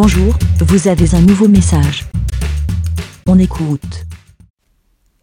Bonjour, 0.00 0.32
vous 0.60 0.86
avez 0.86 1.12
un 1.16 1.20
nouveau 1.22 1.48
message. 1.48 2.04
On 3.26 3.36
écoute. 3.36 4.04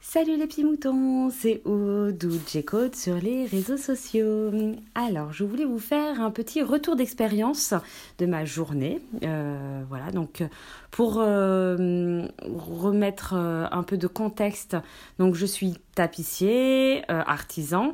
Salut 0.01 0.35
les 0.35 0.47
petits 0.47 0.65
moutons, 0.65 1.29
c'est 1.29 1.61
Aude 1.63 2.21
ou 2.25 2.37
J-Code 2.45 2.93
sur 2.93 3.15
les 3.15 3.45
réseaux 3.45 3.77
sociaux. 3.77 4.51
Alors, 4.93 5.31
je 5.31 5.45
voulais 5.45 5.63
vous 5.63 5.79
faire 5.79 6.19
un 6.19 6.29
petit 6.29 6.61
retour 6.61 6.97
d'expérience 6.97 7.73
de 8.17 8.25
ma 8.25 8.43
journée. 8.43 8.99
Euh, 9.23 9.81
voilà, 9.87 10.11
donc 10.11 10.43
pour 10.91 11.19
euh, 11.19 12.27
remettre 12.41 13.33
euh, 13.33 13.67
un 13.71 13.83
peu 13.83 13.95
de 13.95 14.07
contexte, 14.07 14.75
donc 15.19 15.35
je 15.35 15.45
suis 15.45 15.75
tapissier, 15.95 17.01
artisan 17.07 17.93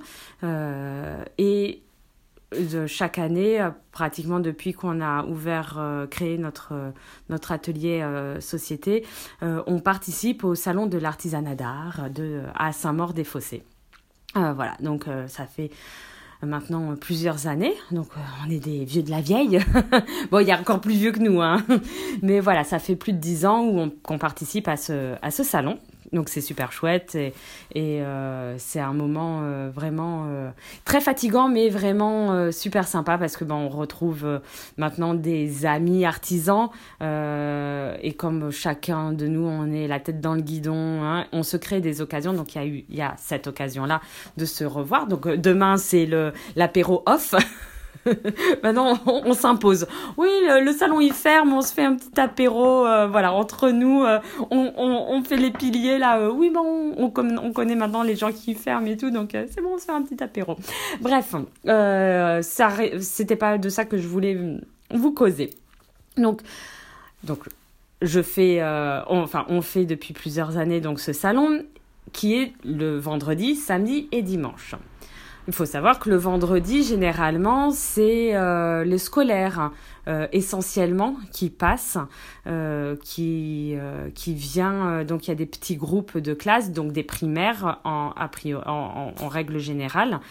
et 1.37 1.83
chaque 2.87 3.17
année, 3.17 3.61
euh, 3.61 3.69
pratiquement 3.91 4.39
depuis 4.39 4.73
qu'on 4.73 5.01
a 5.01 5.23
ouvert, 5.25 5.77
euh, 5.77 6.07
créé 6.07 6.37
notre, 6.37 6.73
euh, 6.73 6.91
notre 7.29 7.51
atelier 7.51 8.05
société, 8.39 9.05
on 9.41 9.79
participe 9.79 10.43
au 10.43 10.55
salon 10.55 10.85
de 10.85 10.97
l'artisanat 10.97 11.55
d'art 11.55 12.01
à 12.55 12.71
Saint-Maur-des-Fossés. 12.71 13.63
voilà, 14.35 14.75
donc 14.81 15.05
ça 15.27 15.45
fait 15.45 15.71
maintenant 16.41 16.95
plusieurs 16.95 17.47
années, 17.47 17.73
donc 17.91 18.07
on 18.45 18.49
est 18.49 18.59
des 18.59 18.85
vieux 18.85 19.03
de 19.03 19.09
la 19.09 19.21
vieille. 19.21 19.59
bon, 20.31 20.39
il 20.39 20.47
y 20.47 20.51
a 20.51 20.59
encore 20.59 20.81
plus 20.81 20.95
vieux 20.95 21.11
que 21.11 21.19
nous, 21.19 21.41
hein. 21.41 21.63
mais 22.21 22.39
voilà, 22.39 22.63
ça 22.63 22.79
fait 22.79 22.95
plus 22.95 23.13
de 23.13 23.19
dix 23.19 23.45
ans 23.45 23.89
qu'on 24.03 24.17
participe 24.17 24.67
à 24.67 24.77
ce, 24.77 25.15
à 25.21 25.31
ce 25.31 25.43
salon. 25.43 25.79
Donc 26.13 26.27
c'est 26.27 26.41
super 26.41 26.73
chouette 26.73 27.15
et, 27.15 27.33
et 27.73 28.01
euh, 28.01 28.55
c'est 28.57 28.81
un 28.81 28.91
moment 28.91 29.41
euh, 29.43 29.69
vraiment 29.73 30.25
euh, 30.27 30.49
très 30.83 30.99
fatigant 30.99 31.47
mais 31.47 31.69
vraiment 31.69 32.51
super 32.51 32.87
sympa 32.87 33.17
parce 33.17 33.37
que 33.37 33.45
ben, 33.45 33.55
on 33.55 33.69
retrouve 33.69 34.41
maintenant 34.77 35.13
des 35.13 35.65
amis 35.65 36.05
artisans 36.05 36.69
et 37.01 38.13
comme 38.17 38.51
chacun 38.51 39.13
de 39.13 39.27
nous 39.27 39.45
on 39.45 39.71
est 39.71 39.87
la 39.87 39.99
tête 39.99 40.19
dans 40.19 40.33
le 40.33 40.41
guidon, 40.41 41.03
hein, 41.03 41.27
on 41.31 41.43
se 41.43 41.57
crée 41.57 41.79
des 41.81 42.01
occasions 42.01 42.33
donc 42.33 42.55
il 42.55 42.57
y 42.57 42.61
a 42.61 42.67
eu 42.67 42.83
il 42.89 42.95
y 42.95 43.01
a 43.01 43.15
cette 43.17 43.47
occasion 43.47 43.85
là 43.85 44.01
de 44.37 44.45
se 44.45 44.63
revoir. 44.63 45.07
Donc 45.07 45.27
demain 45.27 45.77
c'est 45.77 46.05
le 46.05 46.33
l'apéro 46.55 47.03
off. 47.05 47.35
Maintenant, 48.63 48.99
on, 49.05 49.33
s'impose. 49.33 49.87
Oui, 50.17 50.29
le, 50.43 50.71
salon 50.73 50.99
il 50.99 51.13
ferme, 51.13 51.53
on 51.53 51.61
se 51.61 51.73
fait 51.73 51.83
un 51.83 51.95
petit 51.95 52.19
apéro, 52.19 52.85
euh, 52.85 53.07
voilà, 53.07 53.33
entre 53.33 53.69
nous, 53.69 54.03
euh, 54.03 54.19
on, 54.49 54.73
on, 54.77 55.23
fait 55.23 55.37
les 55.37 55.51
piliers 55.51 55.97
là. 55.97 56.19
Euh, 56.19 56.31
oui, 56.31 56.49
bon, 56.49 56.93
on, 56.97 57.11
on, 57.15 57.51
connaît 57.53 57.75
maintenant 57.75 58.03
les 58.03 58.15
gens 58.15 58.31
qui 58.31 58.55
ferment 58.55 58.87
et 58.87 58.97
tout, 58.97 59.11
donc 59.11 59.31
c'est 59.31 59.61
bon, 59.61 59.75
on 59.75 59.77
se 59.77 59.85
fait 59.85 59.91
un 59.91 60.01
petit 60.01 60.21
apéro. 60.23 60.55
Bref, 60.99 61.35
ça, 61.65 62.69
c'était 62.99 63.35
pas 63.35 63.57
de 63.57 63.69
ça 63.69 63.85
que 63.85 63.97
je 63.97 64.07
voulais 64.07 64.37
vous 64.91 65.11
causer. 65.11 65.51
Donc, 66.17 66.41
donc, 67.23 67.39
je 68.01 68.21
fais, 68.21 68.61
enfin, 69.07 69.45
on 69.49 69.61
fait 69.61 69.85
depuis 69.85 70.13
plusieurs 70.13 70.57
années 70.57 70.81
donc 70.81 70.99
ce 70.99 71.13
salon 71.13 71.63
qui 72.13 72.35
est 72.35 72.53
le 72.65 72.97
vendredi, 72.97 73.55
samedi 73.55 74.07
et 74.11 74.21
dimanche. 74.21 74.75
Il 75.51 75.53
faut 75.53 75.65
savoir 75.65 75.99
que 75.99 76.09
le 76.09 76.15
vendredi, 76.15 76.81
généralement, 76.81 77.71
c'est 77.71 78.33
euh, 78.35 78.85
les 78.85 78.97
scolaires 78.97 79.71
euh, 80.07 80.25
essentiellement 80.31 81.17
qui 81.33 81.49
passent, 81.49 81.97
euh, 82.47 82.95
qui, 83.03 83.75
qui 84.15 84.33
vient. 84.33 85.03
donc, 85.03 85.27
il 85.27 85.31
y 85.31 85.33
a 85.33 85.35
des 85.35 85.45
petits 85.45 85.75
groupes 85.75 86.17
de 86.17 86.33
classe, 86.33 86.71
donc 86.71 86.93
des 86.93 87.03
primaires 87.03 87.81
en, 87.83 88.13
en, 88.15 89.13
en, 89.21 89.27
règle 89.27 89.59
générale. 89.59 90.21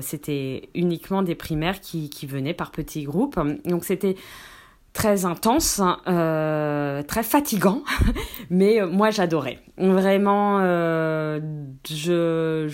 c'était 0.00 0.70
uniquement 0.74 1.22
des 1.22 1.36
primaires 1.36 1.80
qui, 1.80 2.10
qui 2.10 2.26
venaient 2.26 2.52
par 2.52 2.72
petits 2.72 3.04
groupes. 3.04 3.38
Donc, 3.64 3.84
c'était 3.84 4.16
très 4.92 5.24
intense, 5.24 5.80
euh, 6.06 7.02
très 7.02 7.22
fatigant, 7.22 7.82
mais 8.50 8.80
moi 8.86 9.10
j'adorais. 9.10 9.58
Vraiment, 9.78 10.58
euh, 10.60 11.40
je, 11.88 12.68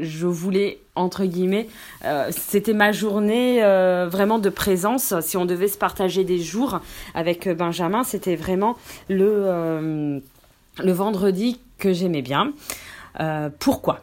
je, 0.00 0.26
voulais, 0.26 0.78
entre 0.94 1.24
guillemets, 1.24 1.66
euh, 2.04 2.28
c'était 2.30 2.74
ma 2.74 2.92
journée 2.92 3.60
vraiment 4.08 4.38
de 4.38 4.50
présence. 4.50 5.14
Si 5.20 5.36
on 5.36 5.46
devait 5.46 5.68
se 5.68 5.78
partager 5.78 6.24
des 6.24 6.38
jours 6.38 6.80
avec 7.14 7.48
Benjamin, 7.48 8.04
c'était 8.04 8.36
vraiment 8.36 8.76
le, 9.08 10.20
le 10.78 10.92
vendredi 10.92 11.60
que 11.78 11.92
j'aimais 11.92 12.22
bien. 12.22 12.52
pourquoi? 13.58 14.00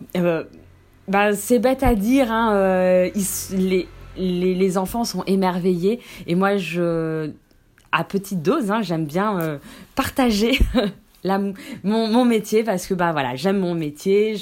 Bah, 1.07 1.33
C'est 1.35 1.59
bête 1.59 1.83
à 1.83 1.95
dire, 1.95 2.31
hein, 2.31 3.09
les, 3.51 3.87
les, 4.17 4.55
les, 4.55 4.77
enfants 4.77 5.03
sont 5.03 5.23
émerveillés 5.25 5.99
et 6.25 6.35
moi 6.35 6.57
je 6.57 7.31
à 7.95 8.03
petite 8.03 8.41
dose. 8.41 8.71
Hein, 8.71 8.81
j'aime 8.81 9.05
bien 9.05 9.39
euh, 9.39 9.57
partager 9.95 10.59
mon, 11.83 12.25
métier 12.25 12.63
parce 12.63 12.85
que 12.85 12.93
bah 12.93 13.11
voilà, 13.11 13.35
j'aime 13.35 13.57
mon 13.57 13.73
métier, 13.73 14.35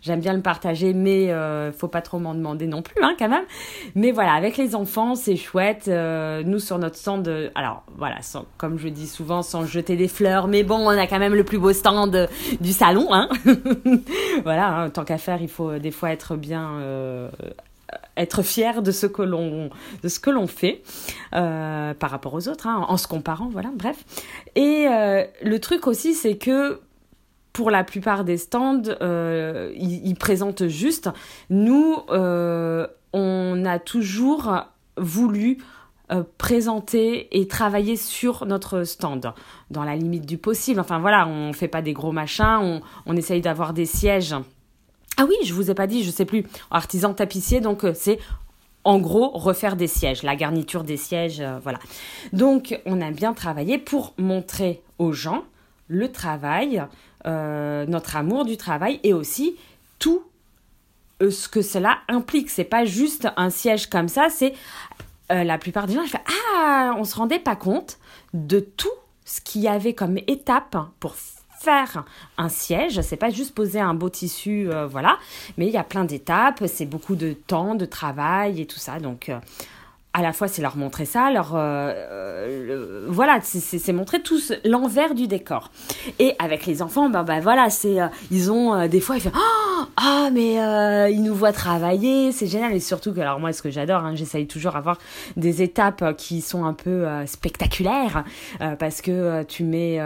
j'aime 0.00 0.20
bien 0.20 0.32
le 0.32 0.40
partager, 0.40 0.94
mais 0.94 1.30
euh, 1.30 1.72
faut 1.72 1.88
pas 1.88 2.00
trop 2.00 2.18
m'en 2.18 2.34
demander 2.34 2.66
non 2.66 2.80
plus, 2.80 3.02
hein, 3.02 3.14
quand 3.18 3.28
même. 3.28 3.44
Mais 3.94 4.12
voilà, 4.12 4.32
avec 4.32 4.56
les 4.56 4.74
enfants, 4.74 5.14
c'est 5.14 5.36
chouette. 5.36 5.88
Euh, 5.88 6.42
nous 6.44 6.58
sur 6.58 6.78
notre 6.78 6.96
stand, 6.96 7.50
alors 7.54 7.82
voilà, 7.98 8.16
comme 8.56 8.78
je 8.78 8.88
dis 8.88 9.08
souvent, 9.08 9.42
sans 9.42 9.66
jeter 9.66 9.96
des 9.96 10.08
fleurs, 10.08 10.48
mais 10.48 10.62
bon, 10.62 10.76
on 10.76 10.88
a 10.88 11.06
quand 11.06 11.18
même 11.18 11.34
le 11.34 11.44
plus 11.44 11.58
beau 11.58 11.72
stand 11.72 12.28
du 12.60 12.72
salon, 12.72 13.08
hein. 13.12 13.28
voilà, 14.44 14.88
tant 14.92 15.04
qu'à 15.04 15.18
faire, 15.18 15.42
il 15.42 15.48
faut 15.48 15.78
des 15.78 15.90
fois 15.90 16.12
être 16.12 16.36
bien 16.36 16.78
être 18.16 18.42
fier 18.42 18.82
de 18.82 18.90
ce 18.90 19.06
que 19.06 19.22
l'on 19.22 19.70
de 20.02 20.08
ce 20.08 20.20
que 20.20 20.30
l'on 20.30 20.46
fait 20.46 20.82
euh, 21.34 21.94
par 21.94 22.10
rapport 22.10 22.34
aux 22.34 22.48
autres 22.48 22.66
hein, 22.66 22.84
en 22.88 22.96
se 22.96 23.06
comparant 23.06 23.48
voilà 23.48 23.70
bref. 23.74 24.04
Et 24.54 24.86
euh, 24.88 25.24
le 25.42 25.58
truc 25.60 25.86
aussi 25.86 26.14
c'est 26.14 26.36
que 26.36 26.80
pour 27.52 27.70
la 27.70 27.84
plupart 27.84 28.24
des 28.24 28.36
stands 28.38 28.82
euh, 29.00 29.72
ils, 29.76 30.14
présentent 30.14 30.68
juste. 30.68 31.10
Nous 31.50 31.96
on 33.14 33.64
a 33.64 33.78
toujours 33.78 34.52
voulu 34.96 35.58
présenter 36.36 37.28
et 37.38 37.48
travailler 37.48 37.96
sur 37.96 38.44
notre 38.44 38.84
stand 38.84 39.32
dans 39.70 39.84
la 39.84 39.96
limite 39.96 40.26
du 40.26 40.36
possible. 40.36 40.80
Enfin 40.80 40.98
voilà 40.98 41.26
on 41.26 41.52
fait 41.52 41.68
pas 41.68 41.82
des 41.82 41.94
gros 41.94 42.12
machins 42.12 42.58
on, 42.60 42.80
on 43.06 43.16
essaye 43.16 43.40
d'avoir 43.40 43.72
des 43.72 43.86
sièges 43.86 44.34
ah 45.22 45.26
oui, 45.28 45.36
je 45.44 45.54
vous 45.54 45.70
ai 45.70 45.74
pas 45.74 45.86
dit, 45.86 46.02
je 46.02 46.10
sais 46.10 46.24
plus. 46.24 46.44
Artisan 46.72 47.14
tapissier, 47.14 47.60
donc 47.60 47.84
euh, 47.84 47.92
c'est 47.94 48.18
en 48.82 48.98
gros 48.98 49.30
refaire 49.30 49.76
des 49.76 49.86
sièges, 49.86 50.24
la 50.24 50.34
garniture 50.34 50.82
des 50.82 50.96
sièges, 50.96 51.40
euh, 51.40 51.60
voilà. 51.62 51.78
Donc 52.32 52.80
on 52.86 53.00
a 53.00 53.12
bien 53.12 53.32
travaillé 53.32 53.78
pour 53.78 54.14
montrer 54.18 54.82
aux 54.98 55.12
gens 55.12 55.44
le 55.86 56.10
travail, 56.10 56.84
euh, 57.24 57.86
notre 57.86 58.16
amour 58.16 58.44
du 58.44 58.56
travail 58.56 58.98
et 59.04 59.12
aussi 59.12 59.54
tout 60.00 60.24
ce 61.20 61.48
que 61.48 61.62
cela 61.62 61.98
implique. 62.08 62.50
C'est 62.50 62.64
pas 62.64 62.84
juste 62.84 63.28
un 63.36 63.50
siège 63.50 63.88
comme 63.88 64.08
ça, 64.08 64.26
c'est 64.28 64.54
la 65.30 65.56
plupart 65.56 65.86
des 65.86 65.94
gens, 65.94 66.04
je 66.04 66.10
fais 66.10 66.24
ah, 66.56 66.94
on 66.98 67.04
se 67.04 67.14
rendait 67.14 67.38
pas 67.38 67.56
compte 67.56 67.98
de 68.34 68.58
tout 68.58 68.90
ce 69.24 69.40
qu'il 69.40 69.62
y 69.62 69.68
avait 69.68 69.94
comme 69.94 70.18
étape 70.26 70.76
pour 70.98 71.14
faire 71.62 72.04
un 72.38 72.48
siège. 72.48 73.00
C'est 73.02 73.16
pas 73.16 73.30
juste 73.30 73.54
poser 73.54 73.80
un 73.80 73.94
beau 73.94 74.08
tissu, 74.08 74.68
euh, 74.70 74.86
voilà. 74.86 75.18
Mais 75.56 75.66
il 75.66 75.72
y 75.72 75.76
a 75.76 75.84
plein 75.84 76.04
d'étapes. 76.04 76.64
C'est 76.66 76.86
beaucoup 76.86 77.14
de 77.14 77.32
temps, 77.32 77.74
de 77.74 77.84
travail 77.84 78.60
et 78.60 78.66
tout 78.66 78.78
ça. 78.78 78.98
Donc, 78.98 79.28
euh, 79.28 79.38
à 80.14 80.20
la 80.20 80.34
fois 80.34 80.46
c'est 80.46 80.60
leur 80.60 80.76
montrer 80.76 81.06
ça, 81.06 81.30
leur 81.30 81.52
euh, 81.54 83.06
voilà, 83.08 83.40
c'est 83.40 83.92
montrer 83.94 84.20
tous 84.20 84.52
l'envers 84.62 85.14
du 85.14 85.26
décor. 85.26 85.70
Et 86.18 86.34
avec 86.38 86.66
les 86.66 86.82
enfants, 86.82 87.08
ben, 87.08 87.40
voilà, 87.40 87.70
c'est 87.70 87.96
ils 88.30 88.52
ont 88.52 88.86
des 88.88 89.00
fois 89.00 89.16
ils 89.16 89.22
font 89.22 89.32
ah 89.96 90.28
mais 90.32 90.54
ils 91.12 91.22
nous 91.22 91.34
voient 91.34 91.52
travailler, 91.52 92.32
c'est 92.32 92.46
génial 92.46 92.72
et 92.72 92.80
surtout 92.80 93.12
que 93.12 93.20
alors 93.20 93.40
moi 93.40 93.52
ce 93.52 93.62
que 93.62 93.70
j'adore, 93.70 94.04
hein, 94.04 94.14
j'essaye 94.14 94.46
toujours 94.46 94.76
avoir 94.76 94.98
des 95.36 95.62
étapes 95.62 96.16
qui 96.16 96.40
sont 96.40 96.64
un 96.64 96.74
peu 96.74 97.06
spectaculaires 97.26 98.24
parce 98.78 99.02
que 99.02 99.42
tu 99.44 99.64
mets 99.64 100.00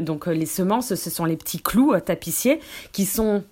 donc 0.00 0.26
les 0.26 0.46
semences, 0.46 0.94
ce 0.94 1.10
sont 1.10 1.24
les 1.24 1.36
petits 1.36 1.60
clous 1.60 1.98
tapissiers 2.00 2.60
qui 2.92 3.04
sont 3.04 3.44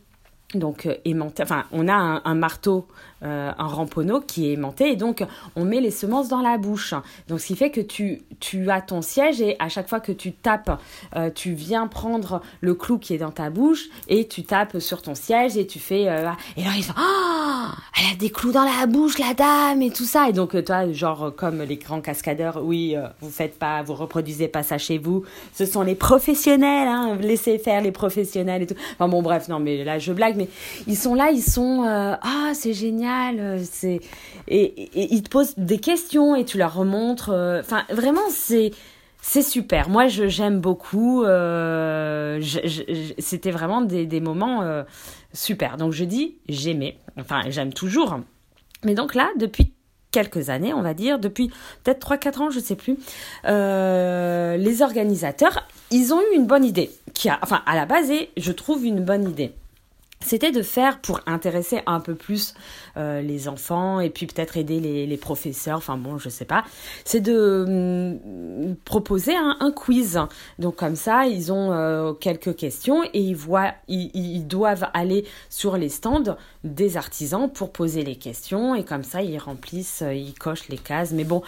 donc 0.55 0.89
aimantés. 1.05 1.43
Enfin, 1.43 1.65
on 1.73 1.89
a 1.89 1.95
un 2.25 2.35
marteau 2.35 2.87
euh, 3.25 3.53
un 3.57 3.67
ramponneau 3.67 4.21
qui 4.21 4.49
est 4.49 4.55
aimanté 4.55 4.91
et 4.91 4.97
donc 4.97 5.25
on 5.55 5.65
met 5.65 5.81
les 5.81 5.93
semences 5.93 6.29
dans 6.29 6.41
la 6.41 6.59
bouche. 6.59 6.93
Donc 7.29 7.41
ce 7.41 7.47
qui 7.47 7.57
fait 7.57 7.71
que 7.71 7.81
tu, 7.81 8.23
tu 8.41 8.69
as 8.69 8.81
ton 8.81 9.01
siège 9.01 9.41
et 9.41 9.55
à 9.61 9.69
chaque 9.69 9.89
fois 9.89 10.01
que 10.01 10.11
tu 10.11 10.33
tapes, 10.33 10.81
euh, 11.15 11.31
tu 11.33 11.53
viens 11.53 11.87
prendre 11.87 12.43
le 12.61 12.75
clou 12.75 12.99
qui 12.99 13.15
est 13.15 13.19
dans 13.19 13.31
ta 13.31 13.49
bouche 13.49 13.91
et 14.09 14.27
tu 14.27 14.43
tapes 14.43 14.81
sur 14.81 15.03
ton 15.03 15.15
siège 15.15 15.57
et 15.57 15.69
tu 15.69 15.79
fais... 15.79 16.09
Euh, 16.09 16.31
et 16.57 16.63
alors 16.63 16.75
ils 16.77 16.83
font 16.83 16.95
oh, 16.99 17.69
elle 17.97 18.13
a 18.13 18.17
des 18.17 18.31
clous 18.31 18.51
dans 18.51 18.65
la 18.65 18.87
bouche 18.87 19.19
la 19.19 19.35
dame 19.35 19.83
et 19.83 19.91
tout 19.91 20.05
ça. 20.05 20.29
Et 20.29 20.33
donc 20.33 20.65
toi, 20.65 20.91
genre 20.93 21.33
comme 21.37 21.63
les 21.63 21.77
grands 21.77 22.01
cascadeurs, 22.01 22.61
oui, 22.65 22.97
vous 23.21 23.31
faites 23.31 23.57
pas, 23.57 23.83
vous 23.83 23.95
reproduisez 23.95 24.49
pas 24.49 24.65
ça 24.65 24.79
chez 24.79 24.99
vous. 24.99 25.23
Ce 25.55 25.65
sont 25.65 25.83
les 25.83 25.95
professionnels, 25.95 26.89
hein, 26.89 27.17
laissez 27.21 27.59
faire 27.59 27.83
les 27.83 27.93
professionnels 27.93 28.63
et 28.63 28.67
tout. 28.67 28.75
Enfin 28.95 29.09
bon 29.09 29.23
bref, 29.23 29.47
non 29.47 29.61
mais 29.61 29.85
là 29.85 30.01
je 30.01 30.13
blague, 30.13 30.37
mais 30.37 30.49
ils 30.89 30.97
sont 30.97 31.15
là, 31.15 31.31
ils 31.31 31.43
sont... 31.43 31.85
ah 31.85 32.51
c'est 32.55 32.73
génial 32.73 33.12
génial. 33.21 33.61
C'est 33.65 34.01
et, 34.49 34.63
et, 34.63 35.15
ils 35.15 35.23
te 35.23 35.29
posent 35.29 35.55
des 35.57 35.79
questions 35.79 36.35
et 36.35 36.45
tu 36.45 36.59
leur 36.59 36.75
remontres. 36.75 37.31
Enfin, 37.61 37.85
vraiment, 37.91 38.29
c'est 38.31 38.73
c'est 39.21 39.43
super. 39.43 39.89
Moi, 39.89 40.09
je 40.09 40.29
j'aime 40.29 40.61
beaucoup. 40.61 41.25
C'était 43.19 43.51
vraiment 43.51 43.83
des, 43.83 44.07
des 44.07 44.21
moments 44.21 44.85
super. 45.33 45.77
Donc 45.77 45.93
je 45.93 46.05
dis 46.05 46.37
j'aimais. 46.49 46.97
Enfin, 47.19 47.43
j'aime 47.49 47.73
toujours. 47.73 48.19
Mais 48.85 48.95
donc 48.95 49.15
là, 49.15 49.29
depuis 49.37 49.73
quelques 50.13 50.51
années, 50.51 50.73
on 50.73 50.83
va 50.83 50.95
dire, 50.95 51.19
depuis 51.19 51.51
peut-être 51.83 52.07
3-4 52.07 52.39
ans, 52.39 52.51
je 52.51 52.59
ne 52.59 52.63
sais 52.63 52.77
plus, 52.77 52.97
euh, 53.47 54.57
les 54.57 54.83
organisateurs, 54.83 55.67
ils 55.91 56.13
ont 56.13 56.21
eu 56.21 56.37
une 56.37 56.47
bonne 56.47 56.65
idée, 56.65 56.91
qui 57.15 57.29
a, 57.29 57.39
enfin 57.43 57.63
à 57.67 57.75
la 57.75 57.87
base, 57.87 58.13
je 58.37 58.53
trouve 58.53 58.85
une 58.85 59.01
bonne 59.01 59.29
idée 59.29 59.53
c'était 60.25 60.53
de 60.53 60.63
faire 60.63 61.01
pour 61.01 61.21
intéresser 61.27 61.81
un 61.87 62.01
peu 62.01 62.15
plus 62.15 62.55
euh, 62.97 63.21
les 63.23 63.49
enfants 63.49 64.01
et 64.01 64.11
puis 64.11 64.27
peut-être 64.27 64.57
aider 64.57 64.81
les, 64.81 65.07
les, 65.07 65.17
professeurs, 65.17 65.79
enfin 65.79 65.97
bon, 65.97 66.19
je 66.19 66.29
sais 66.29 66.45
pas, 66.45 66.65
c'est 67.05 67.21
de 67.21 68.19
hum, 68.69 68.77
proposer 68.85 69.35
un, 69.37 69.57
un, 69.61 69.71
quiz. 69.71 70.19
Donc 70.59 70.77
comme 70.77 70.97
ça, 70.97 71.27
ils 71.27 71.53
ont 71.53 71.73
euh, 71.73 72.13
quelques 72.13 72.57
questions 72.57 73.03
et 73.05 73.21
ils 73.21 73.37
voient, 73.37 73.73
ils, 73.89 74.11
ils, 74.15 74.47
doivent 74.47 74.89
aller 74.95 75.25
sur 75.49 75.77
les 75.77 75.89
stands 75.89 76.37
des 76.65 76.97
artisans 76.97 77.51
pour 77.51 77.73
poser 77.73 78.03
les 78.03 78.17
questions 78.17 78.75
et 78.75 78.85
comme 78.85 79.05
ça, 79.05 79.23
ils 79.23 79.39
remplissent, 79.39 80.03
euh, 80.03 80.15
ils 80.15 80.35
cochent 80.35 80.69
les 80.69 80.79
cases. 80.79 81.13
Mais 81.13 81.25
bon, 81.25 81.43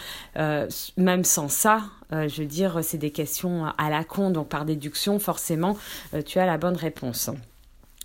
même 0.96 1.24
sans 1.24 1.48
ça, 1.48 1.82
je 2.10 2.42
veux 2.42 2.46
dire, 2.46 2.80
c'est 2.82 2.98
des 2.98 3.10
questions 3.10 3.66
à 3.78 3.90
la 3.90 4.04
con, 4.04 4.30
donc 4.30 4.48
par 4.48 4.64
déduction, 4.64 5.18
forcément, 5.18 5.76
tu 6.26 6.38
as 6.38 6.46
la 6.46 6.58
bonne 6.58 6.76
réponse. 6.76 7.30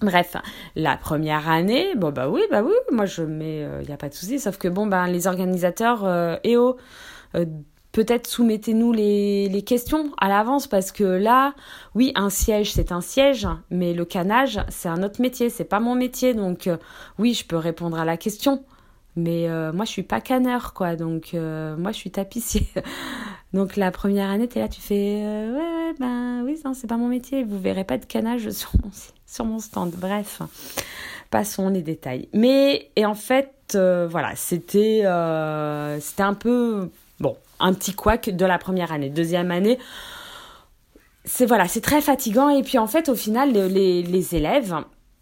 Bref, 0.01 0.37
la 0.77 0.95
première 0.95 1.49
année, 1.49 1.93
bon 1.95 2.11
bah 2.11 2.29
oui, 2.29 2.41
bah 2.49 2.63
oui, 2.63 2.71
moi 2.89 3.05
je 3.05 3.21
mets, 3.21 3.59
il 3.59 3.63
euh, 3.63 3.83
n'y 3.83 3.91
a 3.91 3.97
pas 3.97 4.07
de 4.07 4.13
souci, 4.13 4.39
sauf 4.39 4.57
que 4.57 4.69
bon, 4.69 4.87
ben 4.87 5.07
les 5.07 5.27
organisateurs, 5.27 6.05
euh, 6.05 6.37
oh, 6.55 6.77
euh, 7.35 7.45
peut-être 7.91 8.25
soumettez-nous 8.25 8.93
les, 8.93 9.49
les, 9.49 9.61
questions 9.61 10.13
à 10.17 10.29
l'avance 10.29 10.67
parce 10.67 10.93
que 10.93 11.03
là, 11.03 11.53
oui, 11.95 12.13
un 12.15 12.29
siège 12.29 12.71
c'est 12.71 12.93
un 12.93 13.01
siège, 13.01 13.45
mais 13.71 13.93
le 13.93 14.05
canage 14.05 14.61
c'est 14.69 14.87
un 14.87 15.03
autre 15.03 15.21
métier, 15.21 15.49
c'est 15.49 15.65
pas 15.65 15.81
mon 15.81 15.95
métier, 15.95 16.33
donc 16.33 16.69
oui, 17.17 17.33
je 17.33 17.45
peux 17.45 17.57
répondre 17.57 17.99
à 17.99 18.05
la 18.05 18.15
question, 18.15 18.63
mais 19.17 19.49
moi 19.73 19.83
je 19.83 19.91
suis 19.91 20.03
pas 20.03 20.21
canneur 20.21 20.73
quoi, 20.73 20.95
donc 20.95 21.33
moi 21.33 21.91
je 21.91 21.97
suis 21.97 22.11
tapissier. 22.11 22.67
donc 23.53 23.75
la 23.75 23.91
première 23.91 24.29
année, 24.29 24.47
tu 24.47 24.59
es 24.59 24.61
là, 24.61 24.69
tu 24.69 24.79
fais, 24.79 24.95
ouais, 25.25 25.78
ben 25.99 26.43
oui, 26.43 26.59
c'est 26.73 26.87
pas 26.87 26.97
mon 26.97 27.07
métier, 27.07 27.43
vous 27.43 27.59
verrez 27.59 27.83
pas 27.83 27.97
de 27.97 28.05
canage 28.05 28.49
sur 28.51 28.71
mon 28.83 28.91
site 28.91 29.13
sur 29.29 29.45
mon 29.45 29.59
stand. 29.59 29.91
Bref, 29.95 30.41
passons 31.29 31.69
les 31.69 31.81
détails. 31.81 32.27
Mais, 32.33 32.91
et 32.95 33.05
en 33.05 33.15
fait, 33.15 33.53
euh, 33.75 34.07
voilà, 34.09 34.35
c'était 34.35 35.05
euh, 35.05 35.99
c'était 35.99 36.23
un 36.23 36.33
peu, 36.33 36.89
bon, 37.19 37.37
un 37.59 37.73
petit 37.73 37.93
couac 37.93 38.29
de 38.29 38.45
la 38.45 38.57
première 38.57 38.91
année. 38.91 39.09
Deuxième 39.09 39.51
année, 39.51 39.77
c'est 41.25 41.45
voilà, 41.45 41.67
c'est 41.67 41.81
très 41.81 42.01
fatigant. 42.01 42.49
Et 42.49 42.63
puis 42.63 42.77
en 42.77 42.87
fait, 42.87 43.09
au 43.09 43.15
final, 43.15 43.51
les, 43.51 44.01
les 44.03 44.35
élèves, 44.35 44.75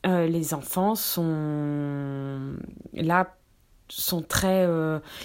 euh, 0.05 0.27
les 0.27 0.53
enfants 0.53 0.95
sont 0.95 2.55
là 2.93 3.35
sont 3.89 4.21
très 4.21 4.67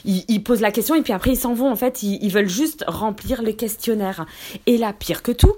ils, 0.05 0.43
posent 0.45 0.61
la 0.61 0.71
question 0.71 0.95
et 0.95 1.03
puis 1.03 1.13
après 1.13 1.33
ils 1.33 1.37
s'en 1.37 1.55
vont 1.55 1.71
en 1.71 1.77
fait 1.77 2.03
ils, 2.03 2.23
ils 2.23 2.31
veulent 2.31 2.49
juste 2.49 2.85
remplir 2.87 3.43
les 3.43 3.57
questionnaires 3.57 4.25
et 4.67 4.79
là 4.79 4.93
pire 4.93 5.23
que 5.23 5.33
tout 5.33 5.55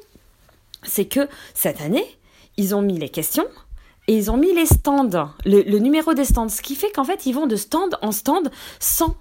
c'est 0.83 1.05
que 1.05 1.29
cette 1.53 1.81
année 1.81 2.07
ils 2.57 2.75
ont 2.75 2.83
mis 2.83 2.99
les 2.99 3.09
questions 3.09 3.47
et 4.07 4.17
ils 4.17 4.31
ont 4.31 4.37
mis 4.37 4.53
les 4.53 4.67
stands, 4.67 5.31
le, 5.47 5.79
numéro 5.79 6.15
des 6.15 6.25
stands, 6.25 6.49
ce 6.49 6.61
qui 6.61 6.75
fait 6.75 6.91
qu'en 6.91 7.05
fait, 7.05 7.27
ils 7.27 7.33
vont 7.33 7.47
de 7.47 7.57
stand 7.57 7.97
en 8.03 8.13
stand 8.13 8.51
sans 8.79 9.17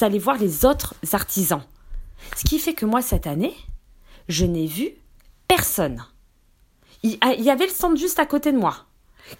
aller 0.00 0.18
voir 0.18 0.38
les 0.38 0.64
autres 0.64 0.94
artisans. 1.12 1.62
Ce 2.36 2.44
qui 2.44 2.58
fait 2.58 2.74
que 2.74 2.84
moi, 2.84 3.00
cette 3.00 3.26
année, 3.26 3.54
je 4.28 4.44
n'ai 4.44 4.66
vu 4.66 4.90
personne. 5.46 6.04
Il, 7.04 7.16
ah, 7.20 7.34
y 7.34 7.50
avait 7.50 7.66
le 7.66 7.70
stand 7.70 7.96
juste 7.96 8.18
à 8.18 8.26
côté 8.26 8.50
de 8.50 8.58
moi, 8.58 8.76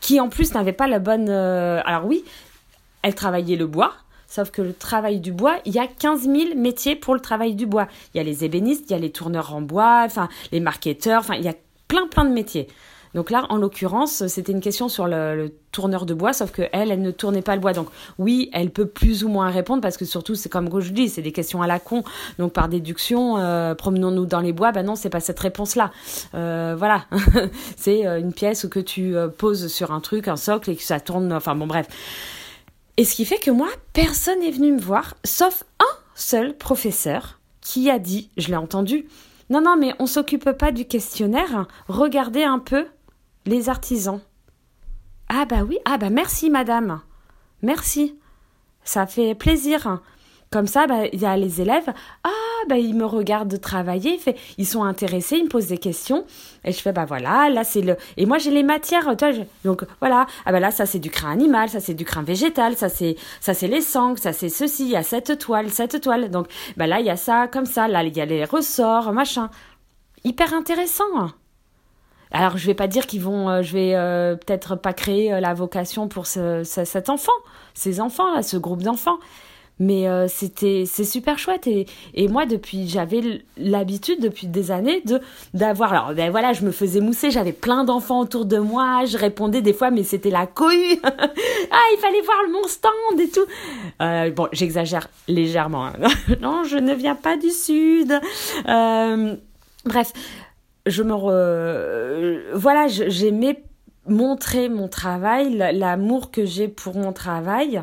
qui 0.00 0.20
en 0.20 0.28
plus 0.28 0.54
n'avait 0.54 0.72
pas 0.72 0.86
la 0.86 1.00
bonne... 1.00 1.28
Euh, 1.28 1.80
alors 1.84 2.06
oui, 2.06 2.24
elle 3.04 3.14
travaillait 3.14 3.56
le 3.56 3.68
bois, 3.68 3.92
Sauf 4.26 4.50
que 4.50 4.62
le 4.62 4.72
travail 4.72 5.20
du 5.20 5.30
bois, 5.30 5.58
il 5.64 5.74
y 5.74 5.78
a 5.78 5.86
15 5.86 6.22
000 6.22 6.56
métiers 6.56 6.96
pour 6.96 7.14
le 7.14 7.20
travail 7.20 7.54
du 7.54 7.66
bois. 7.66 7.86
Il 8.12 8.16
y 8.16 8.20
a 8.20 8.24
les 8.24 8.44
ébénistes, 8.44 8.86
il 8.88 8.92
y 8.92 8.96
a 8.96 8.98
les 8.98 9.12
tourneurs 9.12 9.54
en 9.54 9.60
bois, 9.60 10.02
enfin 10.04 10.28
les 10.50 10.58
marketeurs, 10.58 11.20
enfin 11.20 11.34
il 11.34 11.44
y 11.44 11.48
a 11.48 11.54
plein 11.86 12.08
plein 12.08 12.24
de 12.24 12.32
métiers. 12.32 12.66
Donc 13.14 13.30
là, 13.30 13.46
en 13.48 13.58
l'occurrence, 13.58 14.26
c'était 14.26 14.50
une 14.50 14.60
question 14.60 14.88
sur 14.88 15.06
le, 15.06 15.52
tourneur 15.70 16.04
de 16.04 16.14
bois, 16.14 16.32
sauf 16.32 16.50
que 16.50 16.62
elle, 16.72 17.00
ne 17.00 17.10
tournait 17.12 17.42
pas 17.42 17.54
le 17.54 17.60
bois. 17.60 17.72
Donc 17.72 17.88
oui, 18.18 18.50
elle 18.52 18.70
peut 18.70 18.86
plus 18.86 19.22
ou 19.22 19.28
moins 19.28 19.50
répondre 19.50 19.80
parce 19.80 19.96
que 19.96 20.04
surtout, 20.04 20.34
c'est 20.34 20.48
comme 20.48 20.68
je 20.80 20.90
dis, 20.90 21.08
c'est 21.08 21.22
des 21.22 21.30
questions 21.30 21.62
à 21.62 21.68
la 21.68 21.78
con. 21.78 22.02
Donc 22.40 22.52
par 22.52 22.68
déduction, 22.68 23.38
euh, 23.38 23.76
promenons-nous 23.76 24.26
dans 24.26 24.40
les 24.40 24.52
bois. 24.52 24.72
Ben 24.72 24.84
non, 24.84 24.96
c'est 24.96 25.10
pas 25.10 25.20
cette 25.20 25.38
réponse-là. 25.38 25.92
Euh, 26.34 26.74
voilà, 26.76 27.04
c'est 27.76 28.04
euh, 28.04 28.18
une 28.18 28.32
pièce 28.32 28.66
que 28.66 28.80
tu 28.80 29.14
poses 29.38 29.68
sur 29.68 29.92
un 29.92 30.00
truc, 30.00 30.26
un 30.26 30.36
socle 30.36 30.70
et 30.70 30.76
que 30.76 30.82
ça 30.82 30.98
tourne. 30.98 31.32
Enfin 31.32 31.54
bon, 31.54 31.68
bref. 31.68 31.86
Et 32.96 33.04
ce 33.04 33.14
qui 33.14 33.24
fait 33.24 33.38
que 33.38 33.50
moi, 33.50 33.68
personne 33.92 34.40
n'est 34.40 34.50
venu 34.50 34.72
me 34.72 34.80
voir, 34.80 35.14
sauf 35.24 35.64
un 35.80 35.98
seul 36.14 36.56
professeur 36.56 37.40
qui 37.60 37.90
a 37.90 37.98
dit, 37.98 38.30
je 38.36 38.48
l'ai 38.48 38.56
entendu, 38.56 39.06
non, 39.50 39.60
non, 39.60 39.76
mais 39.76 39.94
on 39.98 40.06
s'occupe 40.06 40.50
pas 40.52 40.72
du 40.72 40.86
questionnaire. 40.86 41.66
Regardez 41.88 42.44
un 42.44 42.58
peu 42.58 42.86
les 43.46 43.68
artisans. 43.68 44.20
Ah 45.28 45.44
bah 45.44 45.64
oui, 45.66 45.78
ah 45.84 45.98
bah 45.98 46.10
merci 46.10 46.50
madame. 46.50 47.00
Merci. 47.62 48.18
Ça 48.84 49.06
fait 49.06 49.34
plaisir. 49.34 50.00
Comme 50.50 50.66
ça, 50.66 50.86
bah, 50.86 51.06
il 51.12 51.20
y 51.20 51.26
a 51.26 51.36
les 51.36 51.60
élèves. 51.60 51.92
Ah, 52.22 52.53
bah, 52.68 52.78
ils 52.78 52.94
me 52.94 53.04
regardent 53.04 53.60
travailler. 53.60 54.20
Ils 54.58 54.66
sont 54.66 54.84
intéressés, 54.84 55.36
ils 55.38 55.44
me 55.44 55.48
posent 55.48 55.68
des 55.68 55.78
questions. 55.78 56.24
Et 56.64 56.72
je 56.72 56.80
fais, 56.80 56.92
bah 56.92 57.04
voilà, 57.04 57.50
là, 57.50 57.64
c'est 57.64 57.80
le. 57.80 57.96
Et 58.16 58.26
moi, 58.26 58.38
j'ai 58.38 58.50
les 58.50 58.62
matières. 58.62 59.14
Donc, 59.64 59.84
voilà. 60.00 60.26
Ah, 60.46 60.52
bah 60.52 60.60
là, 60.60 60.70
ça, 60.70 60.86
c'est 60.86 60.98
du 60.98 61.10
crin 61.10 61.30
animal, 61.30 61.68
ça, 61.68 61.80
c'est 61.80 61.94
du 61.94 62.04
crin 62.04 62.22
végétal, 62.22 62.76
ça, 62.76 62.88
c'est 62.88 63.16
ça 63.40 63.54
c'est 63.54 63.68
les 63.68 63.80
sangs, 63.80 64.16
ça, 64.16 64.32
c'est 64.32 64.48
ceci. 64.48 64.84
Il 64.84 64.90
y 64.90 64.96
a 64.96 65.02
cette 65.02 65.38
toile, 65.38 65.70
cette 65.70 66.00
toile. 66.00 66.30
Donc, 66.30 66.48
bah 66.76 66.86
là, 66.86 67.00
il 67.00 67.06
y 67.06 67.10
a 67.10 67.16
ça, 67.16 67.48
comme 67.48 67.66
ça. 67.66 67.88
Là, 67.88 68.02
il 68.02 68.16
y 68.16 68.20
a 68.20 68.26
les 68.26 68.44
ressorts, 68.44 69.12
machin. 69.12 69.50
Hyper 70.24 70.54
intéressant. 70.54 71.30
Alors 72.34 72.56
je 72.56 72.66
vais 72.66 72.74
pas 72.74 72.88
dire 72.88 73.06
qu'ils 73.06 73.20
vont, 73.20 73.48
euh, 73.48 73.62
je 73.62 73.72
vais 73.72 73.94
euh, 73.94 74.34
peut-être 74.34 74.74
pas 74.74 74.92
créer 74.92 75.32
euh, 75.32 75.38
la 75.40 75.54
vocation 75.54 76.08
pour 76.08 76.26
ce, 76.26 76.64
cet 76.64 77.08
enfant, 77.08 77.32
ces 77.74 78.00
enfants 78.00 78.42
ce 78.42 78.56
groupe 78.56 78.82
d'enfants, 78.82 79.18
mais 79.78 80.06
c'était 80.28 80.84
c'est 80.86 81.04
super 81.04 81.38
chouette. 81.38 81.66
Et, 81.66 81.86
et 82.14 82.28
moi 82.28 82.46
depuis 82.46 82.88
j'avais 82.88 83.42
l'habitude 83.56 84.20
depuis 84.20 84.46
des 84.46 84.70
années 84.70 85.00
de 85.02 85.20
d'avoir 85.52 85.92
alors 85.92 86.14
ben 86.14 86.30
voilà 86.30 86.52
je 86.52 86.64
me 86.64 86.70
faisais 86.70 87.00
mousser 87.00 87.30
j'avais 87.30 87.52
plein 87.52 87.84
d'enfants 87.84 88.20
autour 88.20 88.44
de 88.44 88.58
moi 88.58 89.04
je 89.04 89.18
répondais 89.18 89.62
des 89.62 89.72
fois 89.72 89.90
mais 89.90 90.02
c'était 90.02 90.30
la 90.30 90.46
cohue. 90.46 91.00
Ah 91.76 91.86
il 91.92 91.98
fallait 91.98 92.20
voir 92.20 92.36
mon 92.52 92.68
stand 92.68 93.20
et 93.20 93.28
tout. 93.28 94.34
Bon 94.36 94.48
j'exagère 94.52 95.08
légèrement 95.26 95.86
hein. 95.86 95.94
non 96.40 96.62
je 96.64 96.76
ne 96.76 96.94
viens 96.94 97.16
pas 97.16 97.36
du 97.36 97.50
sud. 97.50 98.12
Bref 98.64 100.12
je 100.86 101.02
me 101.02 102.52
voilà 102.54 102.86
j'aimais 102.88 103.62
montrer 104.06 104.68
mon 104.68 104.88
travail 104.88 105.56
l'amour 105.72 106.30
que 106.30 106.44
j'ai 106.44 106.68
pour 106.68 106.94
mon 106.96 107.12
travail 107.12 107.82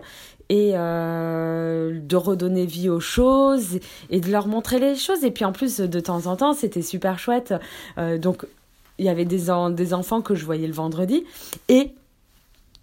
et 0.51 0.74
euh, 0.75 1.98
de 1.98 2.15
redonner 2.17 2.65
vie 2.65 2.89
aux 2.89 3.00
choses 3.00 3.79
et 4.10 4.20
de 4.20 4.29
leur 4.29 4.48
montrer 4.48 4.79
les 4.79 4.96
choses 4.98 5.24
et 5.24 5.31
puis 5.31 5.46
en 5.46 5.53
plus 5.53 5.77
de 5.77 6.00
temps 6.01 6.27
en 6.27 6.36
temps 6.36 6.53
c'était 6.53 6.81
super 6.81 7.20
chouette 7.20 7.53
euh, 7.98 8.17
donc 8.17 8.46
il 9.00 9.05
y 9.05 9.10
avait 9.10 9.24
des, 9.24 9.46
des 9.72 9.93
enfants 9.93 10.22
que 10.22 10.36
je 10.36 10.43
voyais 10.43 10.67
le 10.67 10.74
vendredi 10.74 11.24
et 11.70 11.93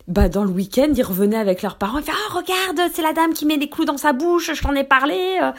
bah 0.06 0.30
dans 0.30 0.42
le 0.42 0.48
week-end, 0.48 0.90
ils 0.96 1.02
revenaient 1.02 1.36
avec 1.36 1.60
leurs 1.60 1.76
parents. 1.76 1.98
Ils 1.98 2.04
faisaient 2.04 2.16
ah 2.16 2.34
regarde, 2.34 2.90
c'est 2.94 3.02
la 3.02 3.12
dame 3.12 3.34
qui 3.34 3.44
met 3.44 3.58
des 3.58 3.68
clous 3.68 3.84
dans 3.84 3.98
sa 3.98 4.14
bouche. 4.14 4.54
Je 4.54 4.62
t'en 4.62 4.74
ai 4.74 4.82
parlé. 4.82 5.38
Euh, 5.42 5.52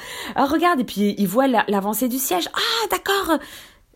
regarde 0.43 0.79
et 0.79 0.83
puis 0.83 1.13
ils 1.19 1.27
voient 1.27 1.45
l'avancée 1.45 2.07
du 2.07 2.17
siège. 2.17 2.49
Ah 2.55 2.87
d'accord. 2.89 3.37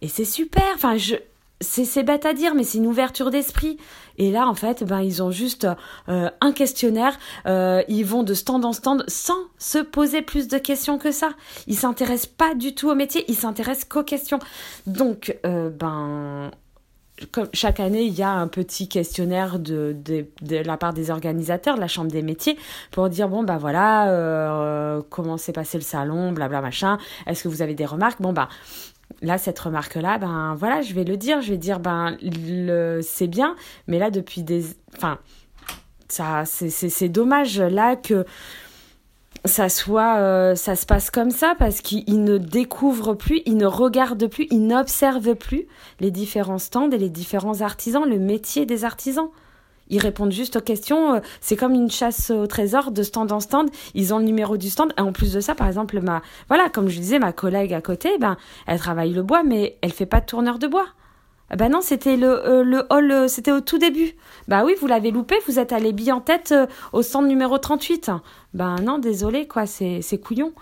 Et 0.02 0.08
c'est 0.08 0.26
super. 0.26 0.62
Enfin, 0.76 0.96
je, 0.96 1.16
c'est 1.64 2.04
bête 2.04 2.26
à 2.26 2.34
dire, 2.34 2.56
mais 2.56 2.64
c'est 2.64 2.78
une 2.78 2.88
ouverture 2.88 3.32
d'esprit. 3.32 3.78
Et 4.18 4.32
là, 4.32 4.48
en 4.48 4.54
fait, 4.54 4.84
ben 4.84 5.02
ils 5.02 5.24
ont 5.24 5.32
juste 5.32 5.68
euh, 6.10 6.30
un 6.42 6.52
questionnaire. 6.52 7.18
Euh, 7.46 7.84
ils 7.88 8.06
vont 8.06 8.24
de 8.24 8.34
stand 8.34 8.64
en 8.66 8.74
stand 8.74 9.04
sans 9.08 9.38
se 9.58 9.80
poser 9.80 10.22
plus 10.22 10.48
de 10.48 10.58
questions 10.58 10.98
que 10.98 11.12
ça. 11.12 11.32
Ils 11.68 11.78
s'intéressent 11.78 12.28
pas 12.28 12.54
du 12.54 12.76
tout 12.76 12.90
au 12.90 12.96
métier. 12.96 13.26
Ils 13.28 13.36
s'intéressent 13.36 13.86
qu'aux 13.86 14.04
questions. 14.04 14.40
Donc, 14.86 15.38
euh, 15.46 15.70
ben 15.70 16.52
comme 17.32 17.48
chaque 17.54 17.80
année, 17.80 18.04
il 18.04 18.14
y 18.14 18.24
a 18.24 18.32
un 18.32 18.48
petit 18.48 18.90
questionnaire 18.90 19.60
de, 19.60 19.96
la 20.50 20.78
part 20.78 20.94
des 20.94 21.12
organisateurs 21.12 21.76
de 21.76 21.80
la 21.80 21.88
Chambre 21.88 22.12
des 22.12 22.24
métiers 22.24 22.58
pour 22.90 23.08
dire 23.08 23.30
bon 23.30 23.44
ben 23.44 23.58
voilà 23.58 25.00
comment 25.12 25.38
s'est 25.38 25.54
passé 25.54 25.78
le 25.78 25.84
salon, 25.84 26.32
blabla 26.32 26.60
machin. 26.60 26.98
Est-ce 27.28 27.44
que 27.44 27.50
vous 27.50 27.62
avez 27.62 27.76
des 27.76 27.86
remarques? 27.86 28.20
Bon 28.20 28.34
ben 28.34 28.50
là, 29.22 29.38
cette 29.38 29.60
remarque-là, 29.60 30.18
ben 30.18 30.56
voilà, 30.58 30.82
je 30.82 30.94
vais 30.94 31.04
le 31.04 31.18
dire, 31.18 31.42
je 31.42 31.52
vais 31.52 31.58
dire, 31.58 31.80
ben 31.80 32.18
c'est 33.02 33.28
bien, 33.28 33.56
mais 33.88 34.00
là, 34.00 34.12
depuis 34.12 34.44
des. 34.44 34.66
Enfin, 34.96 35.18
ça, 36.08 36.44
c'est 36.46 37.10
dommage 37.10 37.60
là 37.60 37.96
que 37.96 38.26
ça 39.46 39.68
soit, 39.68 40.18
euh, 40.18 40.56
ça 40.56 40.76
se 40.76 40.86
passe 40.86 41.12
comme 41.12 41.32
ça 41.32 41.56
parce 41.58 41.82
qu'ils 41.82 42.24
ne 42.24 42.38
découvrent 42.38 43.14
plus, 43.14 43.42
ils 43.46 43.58
ne 43.58 43.66
regardent 43.66 44.28
plus, 44.28 44.48
ils 44.52 44.66
n'observent 44.66 45.36
plus 45.36 45.68
les 46.00 46.12
différents 46.12 46.60
stands 46.60 46.90
et 46.90 46.98
les 46.98 47.10
différents 47.10 47.62
artisans, 47.62 48.08
le 48.08 48.20
métier 48.20 48.66
des 48.66 48.86
artisans. 48.86 49.30
Ils 49.94 50.00
répondent 50.00 50.32
juste 50.32 50.56
aux 50.56 50.62
questions. 50.62 51.16
Euh, 51.16 51.20
c'est 51.40 51.56
comme 51.56 51.74
une 51.74 51.92
chasse 51.92 52.32
au 52.32 52.48
trésor 52.48 52.92
de 52.92 53.04
stand 53.04 53.32
en 53.32 53.40
stand. 53.40 53.70
Ils 53.94 54.12
ont 54.12 54.18
le 54.18 54.24
numéro 54.24 54.58
du 54.58 54.72
stand. 54.72 54.92
Et 54.98 55.02
en 55.02 55.14
plus 55.14 55.34
de 55.34 55.40
ça, 55.40 55.54
par 55.54 55.68
exemple, 55.68 56.02
ma, 56.02 56.24
voilà, 56.48 56.68
comme 56.70 56.90
je 56.90 57.00
disais, 57.00 57.20
ma 57.20 57.32
collègue 57.32 57.74
à 57.74 57.82
côté, 57.82 58.18
ben, 58.20 58.36
elle 58.66 58.80
travaille 58.80 59.14
le 59.14 59.22
bois, 59.22 59.44
mais 59.44 59.78
elle 59.82 59.92
fait 59.94 60.08
pas 60.08 60.20
de 60.20 60.26
tourneur 60.26 60.58
de 60.58 60.66
bois. 60.66 60.88
Ben 61.56 61.70
non, 61.70 61.82
c'était 61.82 62.18
le, 62.18 62.28
euh, 62.28 62.64
le 62.64 62.88
hall, 62.90 63.12
euh, 63.12 63.28
c'était 63.28 63.52
au 63.52 63.62
tout 63.62 63.78
début. 63.78 64.16
Bah 64.48 64.64
oui, 64.66 64.74
vous 64.82 64.88
l'avez 64.88 65.12
loupé, 65.12 65.36
vous 65.46 65.60
êtes 65.60 65.72
allé 65.72 65.94
bille 65.94 66.12
en 66.12 66.22
tête 66.22 66.56
au 66.92 67.04
stand 67.04 67.28
numéro 67.28 67.60
38. 67.60 68.10
Ben 68.56 68.78
non, 68.78 68.98
désolé, 68.98 69.48
quoi, 69.48 69.68
c'est, 69.68 70.02
c'est 70.02 70.18
couillon. 70.18 70.54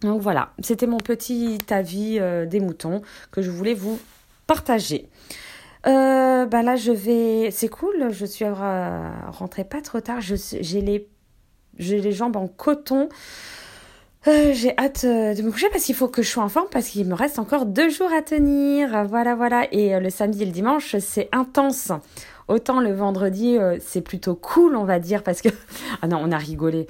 Donc 0.00 0.22
voilà, 0.22 0.52
c'était 0.60 0.86
mon 0.86 0.98
petit 0.98 1.58
avis 1.68 2.18
des 2.46 2.60
moutons 2.60 3.02
que 3.30 3.42
je 3.42 3.50
voulais 3.50 3.74
vous 3.74 3.98
partager. 4.46 5.06
Euh, 5.86 6.46
bah 6.46 6.62
là, 6.62 6.76
je 6.76 6.92
vais. 6.92 7.50
C'est 7.50 7.68
cool, 7.68 8.08
je 8.10 8.26
suis 8.26 8.44
euh, 8.44 9.10
rentrée 9.28 9.64
pas 9.64 9.80
trop 9.80 10.00
tard. 10.00 10.20
J'ai 10.20 10.80
les... 10.80 11.08
les 11.78 12.12
jambes 12.12 12.36
en 12.36 12.48
coton. 12.48 13.08
Euh, 14.26 14.52
j'ai 14.52 14.76
hâte 14.76 15.06
de 15.06 15.40
me 15.42 15.50
coucher 15.50 15.68
parce 15.70 15.84
qu'il 15.84 15.94
faut 15.94 16.08
que 16.08 16.22
je 16.22 16.28
sois 16.28 16.42
en 16.42 16.48
forme 16.48 16.66
parce 16.70 16.88
qu'il 16.88 17.06
me 17.06 17.14
reste 17.14 17.38
encore 17.38 17.66
deux 17.66 17.88
jours 17.88 18.12
à 18.12 18.22
tenir. 18.22 19.06
Voilà, 19.06 19.34
voilà. 19.34 19.72
Et 19.72 19.98
le 19.98 20.10
samedi 20.10 20.42
et 20.42 20.46
le 20.46 20.52
dimanche, 20.52 20.96
c'est 20.98 21.28
intense. 21.32 21.92
Autant 22.48 22.80
le 22.80 22.92
vendredi, 22.92 23.58
c'est 23.80 24.00
plutôt 24.00 24.34
cool, 24.34 24.74
on 24.74 24.84
va 24.84 24.98
dire, 24.98 25.22
parce 25.22 25.42
que. 25.42 25.48
Ah 26.02 26.08
non, 26.08 26.20
on 26.22 26.32
a 26.32 26.38
rigolé. 26.38 26.86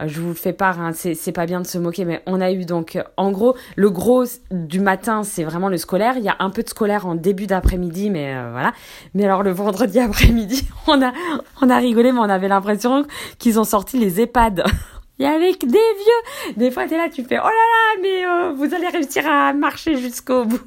Euh, 0.00 0.08
je 0.08 0.20
vous 0.20 0.28
le 0.28 0.34
fais 0.34 0.52
part, 0.52 0.80
hein, 0.80 0.92
c'est 0.92 1.32
pas 1.32 1.46
bien 1.46 1.60
de 1.60 1.66
se 1.66 1.78
moquer, 1.78 2.04
mais 2.04 2.22
on 2.26 2.40
a 2.40 2.50
eu 2.52 2.64
donc, 2.64 2.98
en 3.16 3.30
gros, 3.30 3.56
le 3.76 3.90
gros 3.90 4.24
du 4.50 4.80
matin, 4.80 5.22
c'est 5.22 5.44
vraiment 5.44 5.68
le 5.68 5.76
scolaire. 5.76 6.14
Il 6.16 6.24
y 6.24 6.28
a 6.28 6.36
un 6.38 6.50
peu 6.50 6.62
de 6.62 6.68
scolaire 6.68 7.06
en 7.06 7.14
début 7.14 7.46
d'après-midi, 7.46 8.10
mais 8.10 8.34
euh, 8.34 8.50
voilà. 8.52 8.72
Mais 9.14 9.24
alors 9.24 9.42
le 9.42 9.52
vendredi 9.52 9.98
après-midi, 10.00 10.68
on 10.86 11.02
a, 11.02 11.12
on 11.60 11.70
a 11.70 11.78
rigolé, 11.78 12.12
mais 12.12 12.20
on 12.20 12.30
avait 12.30 12.48
l'impression 12.48 13.04
qu'ils 13.38 13.58
ont 13.58 13.64
sorti 13.64 13.98
les 13.98 14.20
EHPAD. 14.20 14.64
Et 15.18 15.26
avec 15.26 15.60
des 15.60 15.68
vieux. 15.68 16.54
Des 16.56 16.70
fois, 16.70 16.88
tu 16.88 16.94
es 16.94 16.96
là, 16.96 17.08
tu 17.08 17.22
fais 17.22 17.38
Oh 17.38 17.44
là 17.44 17.50
là, 17.50 18.00
mais 18.00 18.26
euh, 18.26 18.52
vous 18.52 18.74
allez 18.74 18.88
réussir 18.88 19.26
à 19.26 19.52
marcher 19.52 19.96
jusqu'au 19.96 20.44
bout. 20.46 20.60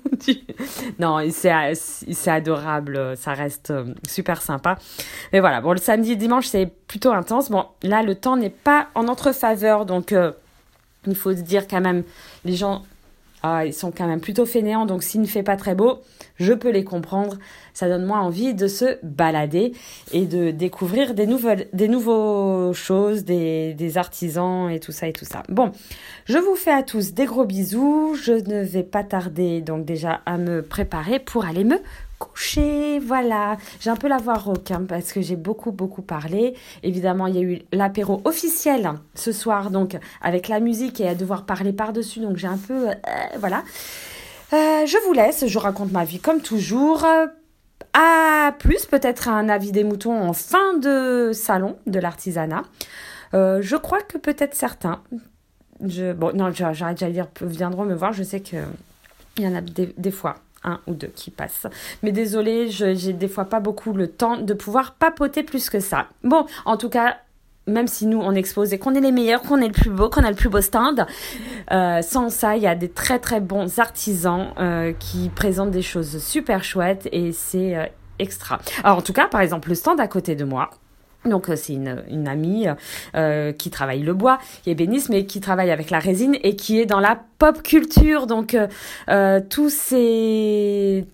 non, 0.99 1.19
c'est 1.29 2.29
adorable. 2.29 3.17
Ça 3.17 3.33
reste 3.33 3.71
euh, 3.71 3.93
super 4.07 4.41
sympa. 4.41 4.77
Mais 5.33 5.39
voilà, 5.39 5.61
bon, 5.61 5.71
le 5.71 5.77
samedi 5.77 6.13
et 6.13 6.15
dimanche, 6.15 6.47
c'est 6.47 6.67
plutôt 6.87 7.11
intense. 7.11 7.49
Bon, 7.49 7.65
là, 7.83 8.03
le 8.03 8.15
temps 8.15 8.37
n'est 8.37 8.49
pas 8.49 8.87
en 8.95 9.03
notre 9.03 9.31
faveur. 9.31 9.85
Donc, 9.85 10.11
euh, 10.11 10.31
il 11.07 11.15
faut 11.15 11.35
se 11.35 11.41
dire 11.41 11.67
quand 11.67 11.81
même, 11.81 12.03
les 12.45 12.55
gens 12.55 12.83
ils 13.65 13.73
sont 13.73 13.91
quand 13.91 14.07
même 14.07 14.21
plutôt 14.21 14.45
fainéants, 14.45 14.85
donc 14.85 15.03
s'il 15.03 15.21
ne 15.21 15.25
fait 15.25 15.43
pas 15.43 15.55
très 15.55 15.75
beau, 15.75 15.99
je 16.37 16.53
peux 16.53 16.71
les 16.71 16.83
comprendre. 16.83 17.37
Ça 17.73 17.89
donne 17.89 18.05
moins 18.05 18.21
envie 18.21 18.53
de 18.53 18.67
se 18.67 18.97
balader 19.03 19.73
et 20.13 20.25
de 20.25 20.51
découvrir 20.51 21.13
des 21.13 21.27
nouvelles, 21.27 21.67
nouveaux 21.73 22.73
choses, 22.73 23.25
des, 23.25 23.73
des 23.73 23.97
artisans 23.97 24.69
et 24.69 24.79
tout 24.79 24.93
ça 24.93 25.07
et 25.07 25.13
tout 25.13 25.25
ça. 25.25 25.43
Bon, 25.49 25.71
je 26.25 26.37
vous 26.37 26.55
fais 26.55 26.71
à 26.71 26.83
tous 26.83 27.13
des 27.13 27.25
gros 27.25 27.45
bisous. 27.45 28.15
Je 28.15 28.31
ne 28.31 28.63
vais 28.63 28.83
pas 28.83 29.03
tarder 29.03 29.61
donc 29.61 29.85
déjà 29.85 30.21
à 30.25 30.37
me 30.37 30.61
préparer 30.61 31.19
pour 31.19 31.45
aller 31.45 31.63
me 31.63 31.77
coucher, 32.19 33.00
voilà. 33.00 33.57
J'ai 33.79 33.89
un 33.89 33.95
peu 33.95 34.07
la 34.07 34.17
voix 34.17 34.36
rauque 34.36 34.72
hein, 34.72 34.86
parce 34.88 35.12
que 35.12 35.22
j'ai 35.22 35.36
beaucoup 35.36 35.72
beaucoup 35.72 36.01
parlé. 36.01 36.55
Évidemment, 36.84 37.27
il 37.27 37.36
y 37.36 37.39
a 37.39 37.41
eu 37.41 37.62
l'apéro 37.72 38.22
officiel 38.25 38.91
ce 39.13 39.31
soir, 39.31 39.72
donc 39.72 39.98
avec 40.22 40.48
la 40.48 40.60
musique 40.60 41.00
et 41.01 41.07
à 41.07 41.15
devoir 41.15 41.45
parler 41.45 41.74
par-dessus, 41.74 42.19
donc 42.19 42.38
j'ai 42.38 42.48
un 42.48 42.57
peu... 42.57 42.89
Euh, 42.89 42.93
voilà. 43.39 43.63
Euh, 44.53 44.86
je 44.86 44.98
vous 45.05 45.13
laisse, 45.13 45.48
je 45.48 45.60
raconte 45.60 45.91
ma 45.91 46.05
vie 46.05 46.19
comme 46.19 46.41
toujours. 46.41 47.05
À 47.93 48.53
plus, 48.60 48.86
peut-être 48.86 49.29
un 49.29 49.50
avis 49.50 49.72
des 49.72 49.84
moutons 49.84 50.22
en 50.22 50.34
fin 50.34 50.77
de 50.77 51.31
salon 51.34 51.77
de 51.88 52.00
l'artisanat. 52.00 52.63
Euh, 53.34 53.60
je 53.62 53.75
crois 53.75 54.01
que 54.01 54.17
peut-être 54.17 54.53
certains, 54.53 55.01
je, 55.86 56.13
bon, 56.13 56.36
non, 56.36 56.51
j'arrête 56.51 57.03
de 57.03 57.10
dire, 57.10 57.27
viendront 57.41 57.86
me 57.86 57.95
voir. 57.95 58.13
Je 58.13 58.24
sais 58.24 58.41
qu'il 58.41 58.60
y 59.39 59.48
en 59.48 59.55
a 59.55 59.62
des 59.62 60.12
fois 60.12 60.36
un 60.65 60.79
ou 60.88 60.93
deux 60.93 61.12
qui 61.15 61.31
passent. 61.31 61.67
Mais 62.03 62.12
désolé, 62.12 62.69
j'ai 62.69 63.13
des 63.13 63.27
fois 63.27 63.45
pas 63.45 63.60
beaucoup 63.60 63.93
le 63.93 64.07
temps 64.07 64.38
de 64.38 64.53
pouvoir 64.53 64.95
papoter 64.95 65.43
plus 65.43 65.69
que 65.69 65.79
ça. 65.79 66.07
Bon, 66.24 66.45
en 66.65 66.77
tout 66.77 66.89
cas, 66.89 67.17
même 67.67 67.88
si 67.88 68.05
nous 68.05 68.19
on 68.22 68.34
expose 68.34 68.74
et 68.74 68.77
qu'on 68.77 68.93
est 68.93 69.01
les 69.01 69.12
meilleurs, 69.12 69.41
qu'on 69.41 69.57
est 69.57 69.67
le 69.67 69.74
plus 69.74 69.89
beau, 69.89 70.10
qu'on 70.10 70.24
a 70.24 70.29
le 70.29 70.36
plus 70.36 70.50
beau 70.50 70.62
stand, 70.62 71.05
euh, 71.72 72.01
sans 72.01 72.29
ça, 72.29 72.55
il 72.55 72.63
y 72.63 72.67
a 72.67 72.75
des 72.75 72.89
très 72.89 73.19
très 73.19 73.41
bons 73.41 73.79
artisans 73.79 74.48
euh, 74.60 74.93
qui 75.00 75.29
présentent 75.29 75.72
des 75.72 75.81
choses 75.81 76.24
super 76.24 76.63
chouettes 76.63 77.10
et 77.12 77.31
c'est 77.31 77.75
euh, 77.75 77.86
extra. 78.19 78.60
Alors 78.84 79.00
en 79.00 79.01
tout 79.01 79.13
cas, 79.13 79.27
par 79.27 79.41
exemple, 79.41 79.69
le 79.69 79.75
stand 79.75 80.00
à 80.00 80.07
côté 80.07 80.36
de 80.36 80.45
moi, 80.45 80.69
donc 81.25 81.50
euh, 81.50 81.55
c'est 81.55 81.74
une, 81.74 82.03
une 82.10 82.27
amie 82.27 82.67
euh, 83.15 83.51
qui 83.51 83.70
travaille 83.70 84.01
le 84.01 84.13
bois, 84.13 84.39
qui 84.63 84.70
est 84.70 84.75
bénisse, 84.75 85.10
mais 85.10 85.25
qui 85.25 85.39
travaille 85.39 85.72
avec 85.72 85.89
la 85.89 86.00
résine 86.00 86.38
et 86.44 86.55
qui 86.55 86.79
est 86.79 86.86
dans 86.86 87.00
la 87.00 87.20
pop 87.39 87.62
culture. 87.63 88.27
Donc 88.27 88.53
euh, 88.53 88.67
euh 89.10 89.41
tous 89.50 89.70
ces 89.70 91.05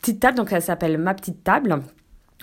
petites 0.00 0.20
tables, 0.20 0.36
donc 0.36 0.52
elle 0.52 0.62
s'appelle 0.62 0.98
ma 0.98 1.14
petite 1.14 1.42
table 1.44 1.80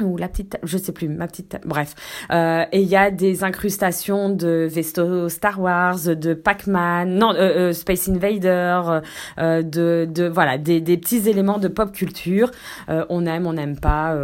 ou 0.01 0.17
la 0.17 0.27
petite, 0.27 0.57
je 0.63 0.77
sais 0.77 0.91
plus, 0.91 1.07
ma 1.07 1.27
petite, 1.27 1.57
bref. 1.65 1.95
Euh, 2.31 2.65
et 2.71 2.81
il 2.81 2.87
y 2.87 2.95
a 2.95 3.11
des 3.11 3.43
incrustations 3.43 4.29
de 4.29 4.67
Vesto 4.69 5.29
Star 5.29 5.59
Wars, 5.59 6.15
de 6.15 6.33
Pac-Man, 6.33 7.15
non, 7.15 7.33
euh, 7.33 7.69
euh, 7.69 7.73
Space 7.73 8.09
Invader, 8.09 9.01
euh, 9.39 9.61
de, 9.61 10.07
de, 10.09 10.27
voilà, 10.27 10.57
des, 10.57 10.81
des 10.81 10.97
petits 10.97 11.29
éléments 11.29 11.57
de 11.57 11.67
pop 11.67 11.91
culture. 11.91 12.51
Euh, 12.89 13.05
on 13.09 13.25
aime, 13.25 13.47
on 13.47 13.53
n'aime 13.53 13.79
pas, 13.79 14.15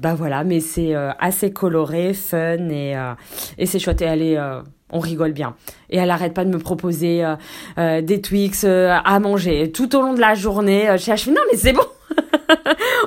bah 0.00 0.14
voilà, 0.14 0.44
mais 0.44 0.60
c'est 0.60 0.94
assez 0.94 1.52
coloré, 1.52 2.14
fun 2.14 2.68
et, 2.70 2.94
et 3.58 3.66
c'est 3.66 3.78
chouette. 3.78 4.02
Et 4.02 4.06
elle 4.06 4.22
est, 4.22 4.38
on 4.90 4.98
rigole 4.98 5.32
bien. 5.32 5.54
Et 5.90 5.98
elle 5.98 6.10
arrête 6.10 6.34
pas 6.34 6.44
de 6.44 6.50
me 6.50 6.58
proposer 6.58 7.24
des 7.76 8.20
Twix 8.20 8.64
à 8.64 9.20
manger 9.20 9.70
tout 9.72 9.94
au 9.96 10.02
long 10.02 10.14
de 10.14 10.20
la 10.20 10.34
journée. 10.34 10.88
je 10.96 11.16
fais 11.16 11.30
non 11.30 11.42
mais 11.50 11.58
c'est 11.58 11.72
bon. 11.72 11.82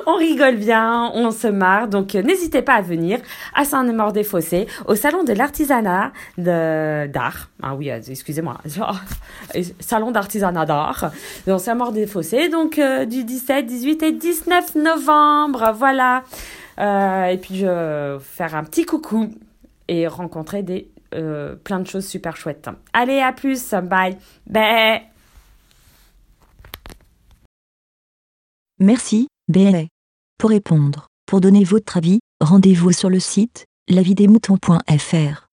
on 0.06 0.14
rigole 0.14 0.56
bien, 0.56 1.10
on 1.14 1.30
se 1.32 1.48
marre. 1.48 1.88
Donc 1.88 2.14
euh, 2.14 2.22
n'hésitez 2.22 2.62
pas 2.62 2.74
à 2.74 2.80
venir 2.80 3.18
à 3.54 3.64
Saint-Maur-des-Fossés 3.64 4.66
au 4.86 4.94
salon 4.94 5.24
de 5.24 5.32
l'artisanat 5.32 6.12
d'art. 6.38 7.50
Ah 7.62 7.74
oui, 7.74 7.90
euh, 7.90 8.00
excusez-moi. 8.08 8.58
salon 9.80 10.12
d'artisanat 10.12 10.64
d'art 10.64 11.10
dans 11.46 11.58
Saint-Maur-des-Fossés. 11.58 12.48
Donc 12.48 12.78
euh, 12.78 13.04
du 13.04 13.24
17, 13.24 13.66
18 13.66 14.02
et 14.04 14.12
19 14.12 14.76
novembre. 14.76 15.74
Voilà. 15.76 16.22
et 16.78 17.38
puis 17.38 17.56
je 17.56 17.66
vais 17.66 18.18
faire 18.20 18.54
un 18.54 18.64
petit 18.64 18.86
coucou 18.86 19.28
et 19.88 20.06
rencontrer 20.06 20.62
des 20.62 20.88
plein 21.64 21.80
de 21.80 21.86
choses 21.86 22.06
super 22.06 22.36
chouettes. 22.36 22.68
Allez, 22.92 23.20
à 23.20 23.32
plus. 23.32 23.72
Bye. 23.72 24.18
Bye. 24.46 25.02
Merci, 28.78 29.28
BLA. 29.48 29.86
Pour 30.38 30.50
répondre, 30.50 31.06
pour 31.26 31.40
donner 31.40 31.64
votre 31.64 31.96
avis, 31.96 32.20
rendez-vous 32.40 32.92
sur 32.92 33.08
le 33.08 33.20
site 33.20 33.64
lavidemouton.fr. 33.88 35.45